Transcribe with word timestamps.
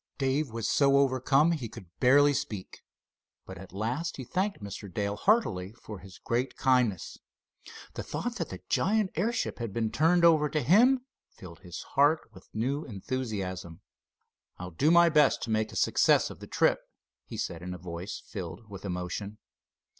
Dave 0.17 0.49
was 0.49 0.67
so 0.67 0.97
overcome 0.97 1.51
he 1.51 1.69
could 1.69 1.85
scarcely 1.99 2.33
speak. 2.33 2.79
But 3.45 3.59
at 3.59 3.71
last 3.71 4.17
he 4.17 4.23
thanked 4.23 4.59
Mr. 4.59 4.91
Dale 4.91 5.15
heartily 5.15 5.73
for 5.73 5.99
his 5.99 6.17
great 6.17 6.57
kindness. 6.57 7.19
The 7.93 8.01
thought 8.01 8.37
that 8.37 8.49
the 8.49 8.63
giant 8.67 9.11
airship 9.13 9.59
had 9.59 9.71
been 9.71 9.91
turned 9.91 10.25
over 10.25 10.49
to 10.49 10.63
him 10.63 11.05
filled 11.29 11.59
his 11.59 11.83
heart 11.93 12.31
with 12.33 12.49
new 12.51 12.83
enthusiasm. 12.83 13.81
"I'll 14.57 14.71
do 14.71 14.89
my 14.89 15.09
best 15.09 15.43
to 15.43 15.51
make 15.51 15.71
a 15.71 15.75
success 15.75 16.31
of 16.31 16.39
the 16.39 16.47
trip," 16.47 16.79
he 17.23 17.37
said, 17.37 17.61
in 17.61 17.75
a 17.75 17.77
voice 17.77 18.23
filled 18.25 18.67
with 18.71 18.83
emotion. 18.83 19.37